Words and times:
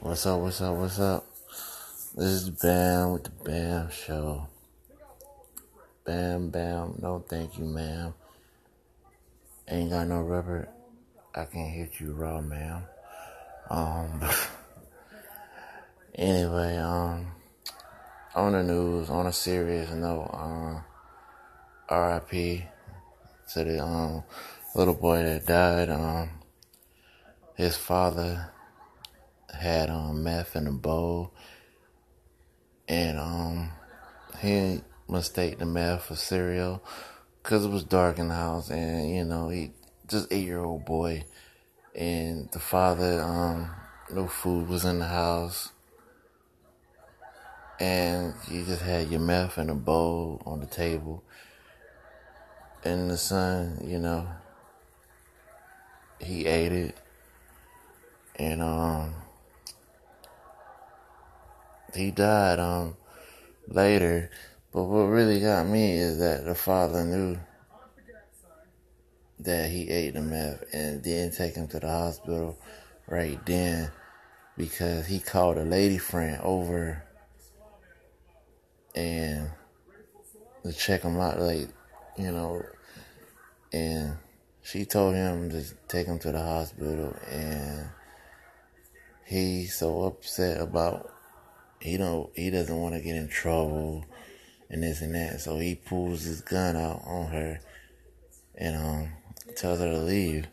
What's 0.00 0.26
up, 0.26 0.40
what's 0.40 0.60
up, 0.60 0.76
what's 0.76 1.00
up? 1.00 1.26
This 2.14 2.26
is 2.26 2.50
Bam 2.50 3.14
with 3.14 3.24
the 3.24 3.30
Bam 3.30 3.90
Show. 3.90 4.46
Bam, 6.04 6.50
bam, 6.50 6.94
no 7.02 7.24
thank 7.28 7.58
you, 7.58 7.64
ma'am. 7.64 8.14
Ain't 9.66 9.90
got 9.90 10.06
no 10.06 10.20
rubber. 10.20 10.68
I 11.34 11.46
can 11.46 11.68
hit 11.68 11.98
you 11.98 12.12
raw, 12.12 12.40
ma'am. 12.40 12.84
Um, 13.68 14.22
anyway, 16.14 16.76
um, 16.76 17.32
on 18.36 18.52
the 18.52 18.62
news, 18.62 19.10
on 19.10 19.26
a 19.26 19.32
serious 19.32 19.90
note, 19.90 20.30
um, 20.32 20.84
RIP 21.90 22.62
to 23.52 23.64
the, 23.64 23.82
um, 23.82 24.22
little 24.76 24.94
boy 24.94 25.24
that 25.24 25.44
died, 25.44 25.90
um, 25.90 26.30
his 27.56 27.76
father 27.76 28.52
had 29.54 29.90
um 29.90 30.22
meth 30.22 30.56
in 30.56 30.66
a 30.66 30.72
bowl, 30.72 31.32
and 32.86 33.18
um 33.18 33.70
he 34.40 34.82
mistake 35.08 35.58
the 35.58 35.66
meth 35.66 36.04
for 36.04 36.16
cereal 36.16 36.82
because 37.42 37.64
it 37.64 37.70
was 37.70 37.84
dark 37.84 38.18
in 38.18 38.28
the 38.28 38.34
house, 38.34 38.70
and 38.70 39.10
you 39.14 39.24
know 39.24 39.48
he 39.48 39.72
just 40.06 40.32
eight 40.32 40.44
year 40.44 40.60
old 40.60 40.84
boy, 40.84 41.24
and 41.94 42.50
the 42.52 42.58
father 42.58 43.20
um 43.20 43.70
no 44.10 44.26
food 44.26 44.68
was 44.68 44.84
in 44.84 44.98
the 44.98 45.06
house. 45.06 45.70
And 47.80 48.34
you 48.50 48.64
just 48.64 48.82
had 48.82 49.08
your 49.08 49.20
meth 49.20 49.56
in 49.56 49.70
a 49.70 49.74
bowl 49.74 50.42
on 50.44 50.58
the 50.58 50.66
table. 50.66 51.22
And 52.84 53.08
the 53.08 53.16
son, 53.16 53.80
you 53.84 53.98
know, 53.98 54.26
he 56.20 56.46
ate 56.46 56.72
it. 56.72 56.98
And 58.36 58.62
um 58.62 59.14
he 61.94 62.10
died 62.10 62.58
um 62.58 62.96
later. 63.68 64.30
But 64.72 64.84
what 64.84 65.04
really 65.04 65.40
got 65.40 65.66
me 65.66 65.92
is 65.92 66.18
that 66.18 66.44
the 66.44 66.54
father 66.54 67.04
knew 67.04 67.38
that 69.40 69.70
he 69.70 69.88
ate 69.88 70.14
the 70.14 70.20
meth 70.20 70.64
and 70.72 71.02
didn't 71.02 71.36
take 71.36 71.54
him 71.54 71.68
to 71.68 71.80
the 71.80 71.88
hospital 71.88 72.58
right 73.06 73.44
then 73.46 73.90
because 74.56 75.06
he 75.06 75.20
called 75.20 75.56
a 75.56 75.64
lady 75.64 75.96
friend 75.96 76.40
over 76.42 77.02
and 78.94 79.48
to 80.64 80.72
check 80.72 81.02
him 81.02 81.18
out 81.18 81.38
like 81.38 81.68
you 82.16 82.32
know 82.32 82.60
and 83.72 84.16
she 84.62 84.84
told 84.84 85.14
him 85.14 85.48
to 85.50 85.64
take 85.86 86.06
him 86.06 86.18
to 86.18 86.32
the 86.32 86.42
hospital 86.42 87.14
and 87.30 87.88
he's 89.24 89.76
so 89.76 90.02
upset 90.02 90.60
about 90.60 91.10
he 91.80 91.96
don't 91.96 92.30
he 92.34 92.50
doesn't 92.50 92.76
want 92.76 92.94
to 92.94 93.00
get 93.00 93.16
in 93.16 93.28
trouble 93.28 94.04
and 94.70 94.82
this 94.82 95.00
and 95.00 95.14
that. 95.14 95.40
So 95.40 95.58
he 95.58 95.74
pulls 95.74 96.22
his 96.22 96.40
gun 96.40 96.76
out 96.76 97.02
on 97.04 97.26
her 97.28 97.60
and 98.56 98.76
um 98.76 99.12
tells 99.56 99.80
her 99.80 99.90
to 99.90 99.98
leave. 99.98 100.46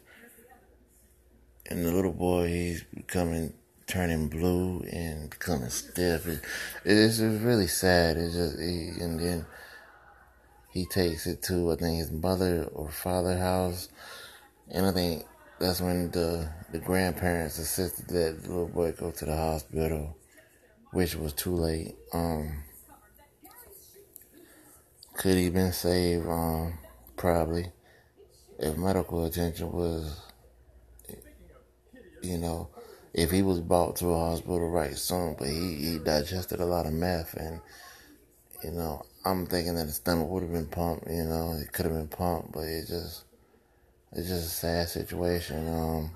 And 1.68 1.84
the 1.84 1.92
little 1.92 2.14
boy 2.14 2.48
he's 2.48 2.84
becoming 2.84 3.54
turning 3.88 4.28
blue 4.28 4.84
and 4.92 5.30
becoming 5.30 5.70
stiff. 5.70 6.28
It, 6.28 6.42
it's 6.84 7.18
just 7.18 7.42
really 7.42 7.68
sad. 7.68 8.18
It's 8.18 8.36
just 8.36 8.60
he, 8.60 8.92
and 9.00 9.20
then 9.20 9.46
he 10.72 10.86
takes 10.86 11.26
it 11.26 11.42
to 11.44 11.72
I 11.72 11.76
think 11.76 11.98
his 11.98 12.12
mother 12.12 12.66
or 12.74 12.90
father 12.90 13.38
house, 13.38 13.90
and 14.70 14.86
I 14.86 14.92
think 14.92 15.24
that's 15.60 15.82
when 15.82 16.12
the 16.12 16.50
the 16.72 16.80
grandparents 16.80 17.58
insisted 17.58 18.08
that 18.10 18.48
little 18.48 18.68
boy 18.68 18.92
go 18.92 19.10
to 19.10 19.26
the 19.26 19.36
hospital 19.36 20.16
which 20.96 21.14
was 21.14 21.34
too 21.34 21.54
late. 21.54 21.94
Um, 22.14 22.64
could 25.14 25.36
he 25.36 25.50
been 25.50 25.74
saved? 25.74 26.26
Um, 26.26 26.78
probably, 27.18 27.66
if 28.58 28.78
medical 28.78 29.26
attention 29.26 29.74
was, 29.74 30.22
you 32.22 32.38
know, 32.38 32.70
if 33.14 33.30
he 33.30 33.42
was 33.42 33.60
brought 33.60 33.98
to 33.98 34.08
a 34.08 34.18
hospital 34.18 34.70
right 34.70 34.98
soon. 34.98 35.36
But 35.38 35.50
he 35.50 35.76
he 35.76 36.00
digested 36.00 36.62
a 36.62 36.66
lot 36.66 36.86
of 36.86 36.94
meth, 36.94 37.34
and 37.34 37.60
you 38.64 38.72
know, 38.72 39.06
I'm 39.26 39.48
thinking 39.48 39.76
that 39.76 39.88
his 39.88 39.96
stomach 39.96 40.30
would 40.30 40.44
have 40.44 40.54
been 40.54 40.68
pumped. 40.68 41.10
You 41.10 41.26
know, 41.26 41.60
it 41.62 41.74
could 41.74 41.88
have 41.88 41.96
been 41.96 42.08
pumped, 42.08 42.54
but 42.54 42.64
it 42.64 42.88
just 42.88 43.26
it's 44.14 44.30
just 44.30 44.48
a 44.48 44.50
sad 44.50 44.88
situation. 44.88 45.68
Um, 45.68 46.12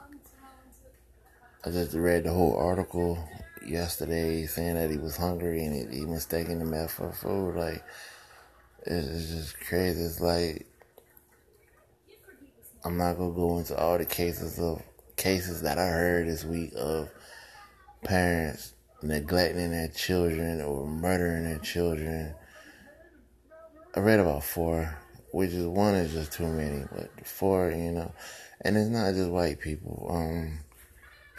I 1.65 1.69
just 1.69 1.93
read 1.93 2.23
the 2.23 2.31
whole 2.31 2.55
article 2.55 3.21
yesterday 3.69 4.45
saying 4.45 4.75
that 4.75 4.89
he 4.89 4.97
was 4.97 5.15
hungry 5.15 5.65
and 5.65 5.91
he, 5.91 5.99
he 5.99 6.05
mistaken 6.05 6.59
the 6.59 6.65
meth 6.65 6.91
for 6.91 7.11
food. 7.11 7.55
Like, 7.55 7.83
it's 8.85 9.29
just 9.29 9.59
crazy. 9.61 10.01
It's 10.01 10.19
like, 10.19 10.65
I'm 12.83 12.97
not 12.97 13.17
gonna 13.17 13.33
go 13.33 13.57
into 13.57 13.77
all 13.77 13.97
the 13.97 14.05
cases 14.05 14.59
of 14.59 14.81
cases 15.15 15.61
that 15.61 15.77
I 15.77 15.87
heard 15.87 16.27
this 16.27 16.45
week 16.45 16.71
of 16.77 17.09
parents 18.03 18.73
neglecting 19.01 19.71
their 19.71 19.89
children 19.89 20.61
or 20.61 20.87
murdering 20.87 21.43
their 21.43 21.59
children. 21.59 22.33
I 23.95 23.99
read 23.99 24.19
about 24.19 24.43
four, 24.43 24.97
which 25.31 25.51
is 25.51 25.65
one 25.65 25.95
is 25.95 26.13
just 26.13 26.31
too 26.31 26.47
many, 26.47 26.85
but 26.91 27.09
four, 27.25 27.71
you 27.71 27.91
know, 27.91 28.13
and 28.61 28.77
it's 28.77 28.89
not 28.89 29.13
just 29.13 29.29
white 29.29 29.59
people. 29.59 30.07
Um, 30.09 30.59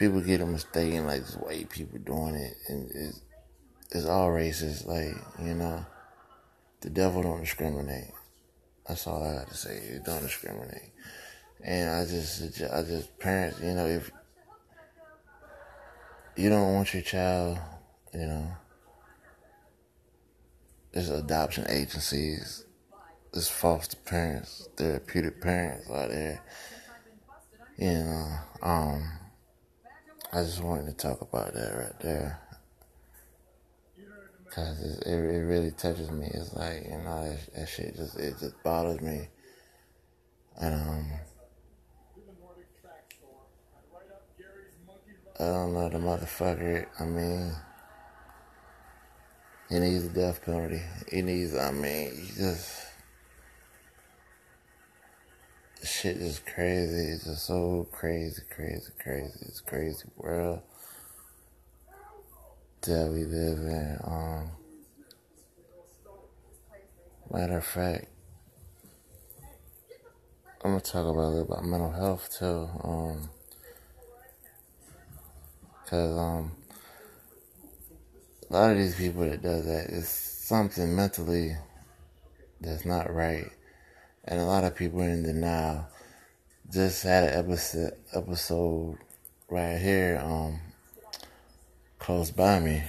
people 0.00 0.22
get 0.22 0.41
it 0.41 0.47
mistaken 0.47 1.06
like 1.06 1.21
just 1.21 1.38
white 1.43 1.69
people 1.69 1.99
doing 1.99 2.34
it, 2.34 2.55
and 2.69 2.91
it's 2.91 3.21
it's 3.91 4.06
all 4.06 4.31
racist. 4.31 4.87
Like 4.87 5.15
you 5.44 5.55
know, 5.55 5.84
the 6.81 6.88
devil 6.88 7.22
don't 7.22 7.43
discriminate. 7.43 8.11
That's 8.88 9.06
all 9.06 9.22
I 9.22 9.34
got 9.34 9.49
to 9.49 9.55
say. 9.55 9.77
It 9.77 10.05
don't 10.05 10.22
discriminate, 10.22 10.93
and 11.62 11.91
I 11.91 12.06
just 12.06 12.62
I 12.72 12.83
just 12.83 13.19
parents, 13.19 13.61
you 13.61 13.75
know, 13.75 13.87
if 13.87 14.11
you 16.34 16.49
don't 16.49 16.75
want 16.75 16.94
your 16.94 17.03
child, 17.03 17.59
you 18.15 18.27
know, 18.27 18.53
there's 20.93 21.11
adoption 21.11 21.67
agencies, 21.69 22.65
there's 23.34 23.50
foster 23.50 23.99
parents, 23.99 24.67
therapeutic 24.78 25.43
parents 25.43 25.91
out 25.91 26.09
there. 26.09 26.43
You 27.77 27.93
know, 27.93 28.37
um, 28.62 29.11
I 30.33 30.43
just 30.43 30.63
wanted 30.63 30.87
to 30.87 30.93
talk 30.93 31.21
about 31.23 31.55
that 31.55 31.77
right 31.77 32.01
there. 32.01 32.41
Cause 34.51 34.81
it, 34.81 35.07
it, 35.07 35.15
really 35.15 35.71
touches 35.73 36.11
me. 36.11 36.29
It's 36.33 36.55
like, 36.55 36.85
you 36.85 36.99
know, 36.99 37.29
that, 37.29 37.55
that 37.55 37.69
shit 37.69 37.97
just, 37.97 38.19
it 38.19 38.35
just 38.39 38.61
bothers 38.63 39.01
me. 39.01 39.29
And, 40.61 40.75
um, 40.75 41.11
I 45.39 45.45
don't 45.45 45.73
know, 45.73 45.89
the 45.89 45.99
motherfucker, 45.99 46.87
I 46.99 47.05
mean, 47.05 47.53
he 49.69 49.79
needs 49.79 50.05
a 50.05 50.09
death 50.11 50.45
penalty. 50.45 50.83
He 51.11 51.23
needs, 51.23 51.57
I 51.57 51.71
mean, 51.71 52.11
he 52.15 52.33
just, 52.37 52.90
shit 55.85 56.17
is 56.17 56.41
crazy. 56.41 57.13
It's 57.13 57.25
just 57.25 57.47
so 57.47 57.87
crazy, 57.91 58.43
crazy, 58.55 58.91
crazy. 59.03 59.39
It's 59.43 59.61
crazy 59.61 60.05
world 60.17 60.61
that 62.83 63.11
we 63.13 63.25
live 63.25 63.59
in. 63.59 63.99
Um, 64.05 64.51
matter 67.31 67.59
of 67.59 67.65
fact, 67.65 68.07
I'm 70.63 70.73
gonna 70.73 70.81
talk 70.81 71.07
about 71.07 71.17
a 71.17 71.29
little 71.29 71.45
bit 71.45 71.53
about 71.53 71.65
mental 71.65 71.93
health 71.93 72.37
too. 72.39 72.69
Um, 72.85 73.31
cause 75.87 76.19
um, 76.19 76.53
a 78.50 78.53
lot 78.53 78.71
of 78.73 78.76
these 78.76 78.97
people 78.97 79.23
that 79.23 79.43
does 79.43 79.65
that 79.65 79.87
is 79.87 80.09
something 80.09 80.94
mentally 80.94 81.56
that's 82.61 82.85
not 82.85 83.12
right 83.15 83.50
and 84.25 84.40
a 84.40 84.44
lot 84.44 84.64
of 84.64 84.76
people 84.76 85.00
are 85.00 85.08
in 85.08 85.22
denial. 85.22 85.87
Just 86.72 87.02
had 87.02 87.25
an 87.25 87.38
episode 87.38 87.94
episode 88.14 88.99
right 89.49 89.78
here, 89.78 90.20
um, 90.22 90.61
close 91.99 92.31
by 92.31 92.61
me, 92.61 92.84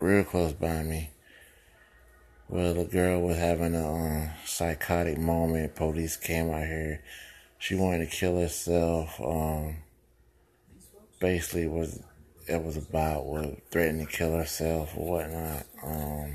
real 0.00 0.24
close 0.24 0.52
by 0.52 0.82
me, 0.82 1.10
where 2.48 2.74
the 2.74 2.84
girl 2.84 3.22
was 3.22 3.38
having 3.38 3.74
a 3.74 3.90
um, 3.90 4.30
psychotic 4.44 5.18
moment. 5.18 5.74
Police 5.74 6.16
came 6.16 6.50
out 6.50 6.66
here. 6.66 7.02
She 7.58 7.74
wanted 7.74 8.10
to 8.10 8.16
kill 8.16 8.38
herself. 8.38 9.20
Um, 9.20 9.76
basically, 11.20 11.66
was 11.68 12.02
it 12.46 12.62
was 12.62 12.76
about 12.76 13.24
was 13.24 13.56
threatening 13.70 14.06
to 14.06 14.12
kill 14.12 14.36
herself 14.36 14.92
or 14.96 15.18
whatnot. 15.18 15.66
Um, 15.82 16.34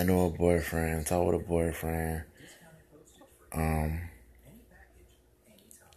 I 0.00 0.02
know 0.02 0.24
a 0.24 0.30
boyfriend, 0.30 1.06
talk 1.06 1.26
with 1.26 1.42
a 1.42 1.44
boyfriend. 1.44 2.22
Um, 3.52 4.00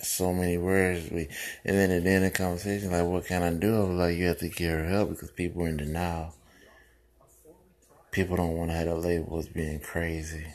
so 0.02 0.34
many 0.34 0.58
words. 0.58 1.10
We 1.10 1.30
and 1.64 1.78
then 1.78 1.90
at 1.90 2.04
the 2.04 2.10
end 2.10 2.26
of 2.26 2.34
the 2.34 2.38
conversation, 2.38 2.92
like, 2.92 3.06
what 3.06 3.26
can 3.26 3.42
I 3.42 3.54
do? 3.54 3.86
like, 3.94 4.18
you 4.18 4.26
have 4.26 4.40
to 4.40 4.50
get 4.50 4.72
her 4.72 4.90
help 4.90 5.12
because 5.12 5.32
people 5.32 5.64
are 5.64 5.70
in 5.70 5.78
denial. 5.78 6.36
People 8.12 8.36
don't 8.36 8.58
want 8.58 8.72
to 8.72 8.76
have 8.76 8.90
a 8.90 8.96
label 8.96 9.40
as 9.40 9.48
being 9.48 9.80
crazy. 9.80 10.48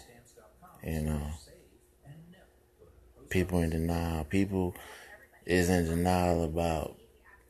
You 0.84 1.00
know, 1.00 1.30
people 3.30 3.60
in 3.60 3.70
denial. 3.70 4.24
People 4.24 4.74
is 5.46 5.70
in 5.70 5.86
denial 5.86 6.44
about 6.44 6.98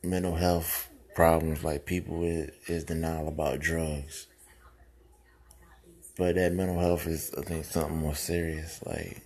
mental 0.01 0.35
health 0.35 0.87
problems. 1.13 1.65
Like 1.65 1.85
people 1.85 2.23
is, 2.23 2.51
is 2.67 2.85
denial 2.85 3.27
about 3.27 3.59
drugs. 3.59 4.27
But 6.19 6.35
that 6.35 6.53
mental 6.53 6.79
health 6.79 7.07
is, 7.07 7.33
I 7.35 7.41
think, 7.41 7.65
something 7.65 7.97
more 7.97 8.13
serious. 8.13 8.79
Like 8.85 9.23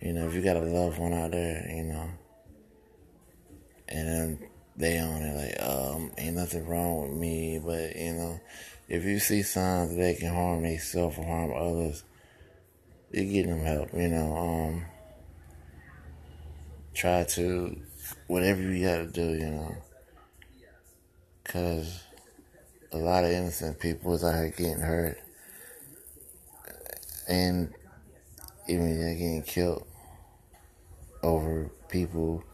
you 0.00 0.12
know, 0.12 0.28
if 0.28 0.34
you 0.34 0.42
got 0.42 0.56
a 0.56 0.60
loved 0.60 0.98
one 0.98 1.14
out 1.14 1.30
there, 1.30 1.66
you 1.68 1.82
know, 1.84 2.10
and 3.88 4.08
then 4.08 4.38
they 4.76 4.98
on 4.98 5.22
it 5.22 5.34
like, 5.34 5.68
um, 5.68 6.10
ain't 6.18 6.36
nothing 6.36 6.66
wrong 6.66 7.02
with 7.02 7.18
me, 7.18 7.58
but 7.58 7.96
you 7.96 8.12
know, 8.12 8.40
if 8.88 9.04
you 9.04 9.18
see 9.18 9.42
signs 9.42 9.90
that 9.90 9.96
they 9.96 10.14
can 10.14 10.34
harm 10.34 10.62
themselves 10.62 11.16
or 11.18 11.24
harm 11.24 11.52
others, 11.56 12.04
you 13.12 13.24
get 13.24 13.46
them 13.46 13.60
help, 13.60 13.94
you 13.94 14.08
know, 14.08 14.36
um, 14.36 14.84
try 16.92 17.24
to, 17.24 17.76
whatever 18.26 18.60
you 18.60 18.84
gotta 18.84 19.06
do, 19.06 19.30
you 19.32 19.50
know, 19.50 19.74
cause 21.44 22.02
a 22.92 22.98
lot 22.98 23.24
of 23.24 23.30
innocent 23.30 23.80
people 23.80 24.14
is 24.14 24.22
out 24.22 24.34
here 24.34 24.50
getting 24.50 24.80
hurt, 24.80 25.18
and 27.28 27.72
even 28.68 28.98
they're 28.98 29.14
getting 29.14 29.42
killed 29.42 29.86
over 31.22 31.70
people 31.88 32.44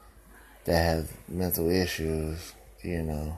that 0.64 0.76
have 0.76 1.10
mental 1.28 1.68
issues, 1.68 2.54
you 2.82 3.02
know, 3.02 3.36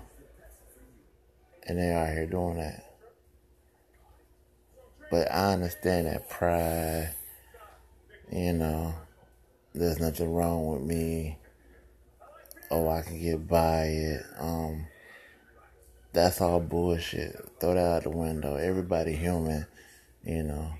and 1.66 1.78
they're 1.78 1.96
out 1.96 2.12
here 2.12 2.26
doing 2.26 2.56
that. 2.56 2.84
But 5.10 5.30
I 5.30 5.52
understand 5.52 6.06
that 6.06 6.28
pride, 6.28 7.14
you 8.30 8.52
know, 8.54 8.94
there's 9.74 10.00
nothing 10.00 10.32
wrong 10.32 10.66
with 10.66 10.82
me. 10.82 11.38
Oh, 12.70 12.88
I 12.88 13.02
can 13.02 13.20
get 13.20 13.46
by 13.46 13.84
it. 13.84 14.22
Um, 14.38 14.86
that's 16.12 16.40
all 16.40 16.60
bullshit. 16.60 17.36
Throw 17.60 17.74
that 17.74 17.80
out 17.80 18.02
the 18.04 18.10
window. 18.10 18.56
Everybody 18.56 19.14
human, 19.14 19.66
you 20.24 20.42
know. 20.42 20.72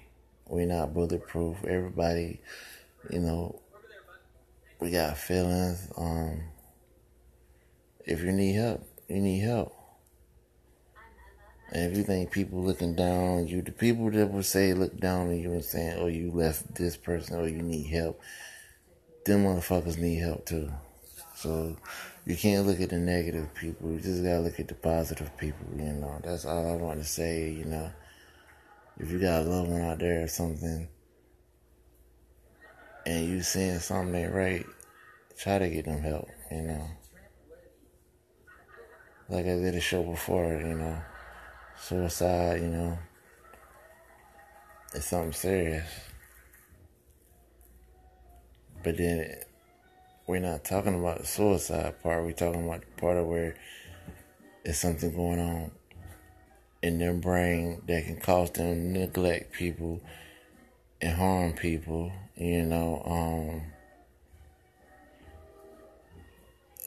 We're 0.53 0.67
not 0.67 0.93
bulletproof. 0.93 1.65
Everybody, 1.65 2.39
you 3.09 3.21
know, 3.21 3.63
we 4.81 4.91
got 4.91 5.17
feelings. 5.17 5.91
Um, 5.97 6.43
if 8.05 8.21
you 8.21 8.33
need 8.33 8.57
help, 8.57 8.87
you 9.09 9.23
need 9.23 9.39
help. 9.39 9.75
And 11.71 11.91
if 11.91 11.97
you 11.97 12.05
think 12.05 12.33
people 12.33 12.63
looking 12.63 12.95
down 12.95 13.39
on 13.39 13.47
you, 13.47 13.63
the 13.63 13.73
people 13.73 14.11
that 14.11 14.31
would 14.31 14.45
say 14.45 14.75
look 14.75 14.95
down 15.01 15.29
on 15.29 15.41
you 15.41 15.53
and 15.53 15.65
saying, 15.65 15.97
oh, 15.99 16.09
you 16.09 16.31
left 16.31 16.75
this 16.75 16.99
person 16.99 17.41
or 17.41 17.49
you 17.49 17.63
need 17.63 17.87
help, 17.87 18.21
them 19.25 19.45
motherfuckers 19.45 19.97
need 19.97 20.17
help 20.17 20.45
too. 20.45 20.71
So 21.35 21.79
you 22.27 22.37
can't 22.37 22.67
look 22.67 22.79
at 22.79 22.91
the 22.91 22.99
negative 22.99 23.55
people. 23.55 23.91
You 23.91 24.01
just 24.01 24.23
gotta 24.23 24.41
look 24.41 24.61
at 24.61 24.69
the 24.69 24.75
positive 24.75 25.35
people, 25.39 25.65
you 25.75 25.95
know. 25.95 26.21
That's 26.23 26.45
all 26.45 26.75
I 26.75 26.77
want 26.77 26.99
to 26.99 27.09
say, 27.09 27.51
you 27.53 27.65
know 27.65 27.91
if 28.99 29.11
you 29.11 29.19
got 29.19 29.43
a 29.43 29.49
loved 29.49 29.71
one 29.71 29.83
out 29.83 29.99
there 29.99 30.25
or 30.25 30.29
something 30.29 30.89
and 33.07 33.29
you 33.29 33.43
seeing 33.43 33.79
something 33.79 34.15
ain't 34.15 34.33
right, 34.33 34.67
try 35.39 35.59
to 35.59 35.69
get 35.69 35.87
them 35.87 36.03
help, 36.03 36.29
you 36.51 36.63
know. 36.63 36.87
Like 39.29 39.47
I 39.47 39.57
did 39.57 39.75
a 39.75 39.81
show 39.81 40.03
before, 40.03 40.53
you 40.53 40.75
know, 40.75 40.99
suicide, 41.79 42.61
you 42.61 42.69
know, 42.69 42.99
it's 44.95 45.07
something 45.07 45.33
serious. 45.33 45.89
But 48.85 48.99
then 48.99 49.37
we're 50.27 50.41
not 50.41 50.65
talking 50.65 50.99
about 50.99 51.21
the 51.21 51.27
suicide 51.27 52.03
part, 52.03 52.25
we're 52.25 52.33
talking 52.33 52.65
about 52.65 52.83
the 52.83 53.01
part 53.01 53.17
of 53.17 53.27
where 53.27 53.57
it's 54.65 54.79
something 54.79 55.15
going 55.15 55.41
on 55.41 55.73
in 56.83 56.99
their 56.99 57.15
brain 57.15 57.81
that 57.87 58.05
can 58.05 58.17
cause 58.19 58.51
them 58.51 58.95
to 58.95 59.01
neglect 59.01 59.53
people 59.53 60.01
and 61.01 61.17
harm 61.17 61.53
people, 61.53 62.13
you 62.37 62.63
know, 62.63 63.03
um, 63.07 63.63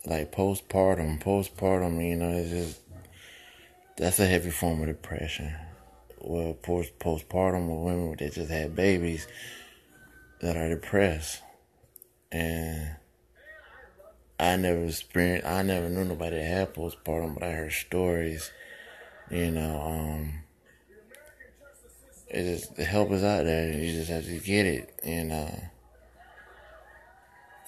like 0.06 0.32
postpartum, 0.32 1.22
postpartum, 1.22 2.08
you 2.08 2.16
know, 2.16 2.30
it's 2.30 2.50
just, 2.50 2.80
that's 3.98 4.20
a 4.20 4.28
heavy 4.28 4.52
form 4.52 4.82
of 4.82 4.88
depression. 4.88 5.54
Well, 6.20 6.54
post, 6.54 6.98
postpartum 7.00 7.68
with 7.68 7.94
women 7.94 8.16
that 8.20 8.34
just 8.34 8.52
had 8.52 8.76
babies 8.76 9.28
that 10.42 10.58
are 10.58 10.70
depressed. 10.70 11.42
And 12.32 12.96
I 14.40 14.58
never 14.58 14.86
experienced, 14.86 15.48
I 15.48 15.62
never 15.62 15.88
knew 15.88 16.04
nobody 16.04 16.38
that 16.38 16.46
had 16.46 16.74
postpartum, 16.74 17.36
but 17.36 17.44
I 17.44 17.52
heard 17.52 17.72
stories 17.72 18.52
you 19.30 19.52
know, 19.52 19.82
um, 19.82 20.34
it 22.30 22.44
just, 22.44 22.76
the 22.76 22.84
help 22.84 23.12
is 23.12 23.24
out 23.24 23.46
there. 23.46 23.72
You 23.72 23.92
just 23.92 24.10
have 24.10 24.26
to 24.26 24.40
get 24.40 24.66
it, 24.66 24.94
you 25.04 25.26
know. 25.26 25.70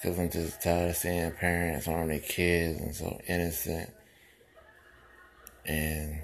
Cause 0.02 0.16
I'm 0.16 0.30
just 0.30 0.62
tired 0.62 0.90
of 0.90 0.96
seeing 0.96 1.32
parents 1.32 1.86
harm 1.86 2.08
their 2.08 2.20
kids 2.20 2.80
and 2.80 2.94
so 2.94 3.20
innocent. 3.26 3.90
And 5.66 6.20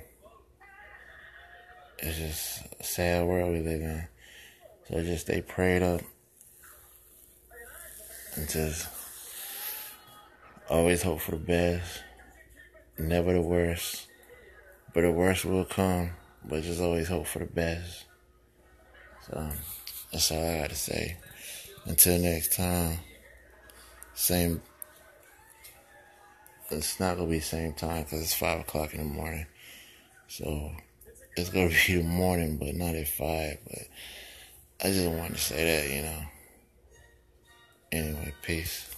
it's 1.98 2.18
just 2.18 2.80
a 2.80 2.84
sad 2.84 3.26
world 3.26 3.52
we 3.52 3.60
live 3.60 3.80
in. 3.80 4.06
So 4.88 5.02
just 5.02 5.26
stay 5.26 5.40
prayed 5.40 5.82
up 5.82 6.02
and 8.36 8.48
just 8.48 8.86
always 10.68 11.02
hope 11.02 11.20
for 11.20 11.32
the 11.32 11.36
best, 11.38 12.02
never 12.96 13.32
the 13.32 13.40
worst. 13.40 14.06
But 14.94 15.02
the 15.02 15.10
worst 15.10 15.44
will 15.44 15.64
come, 15.64 16.10
but 16.44 16.62
just 16.62 16.80
always 16.80 17.08
hope 17.08 17.26
for 17.26 17.40
the 17.40 17.46
best. 17.46 18.04
So 19.26 19.50
that's 20.12 20.30
all 20.30 20.38
I 20.38 20.60
got 20.60 20.70
to 20.70 20.76
say. 20.76 21.16
Until 21.84 22.18
next 22.20 22.56
time, 22.56 22.98
same. 24.14 24.62
It's 26.70 26.98
not 26.98 27.16
gonna 27.16 27.28
be 27.28 27.40
same 27.40 27.74
time 27.74 28.04
because 28.04 28.22
it's 28.22 28.34
five 28.34 28.60
o'clock 28.60 28.94
in 28.94 29.00
the 29.00 29.14
morning. 29.14 29.46
So 30.28 30.70
it's 31.36 31.50
gonna 31.50 31.68
be 31.86 31.96
the 31.96 32.02
morning, 32.04 32.56
but 32.56 32.74
not 32.74 32.94
at 32.94 33.08
five. 33.08 33.58
But 33.68 33.82
I 34.80 34.92
just 34.92 35.08
wanted 35.08 35.34
to 35.34 35.40
say 35.40 35.64
that, 35.64 35.94
you 35.94 36.02
know. 36.02 36.22
Anyway, 37.92 38.32
peace. 38.42 38.94